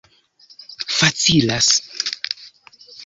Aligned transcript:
facilas 0.97 1.67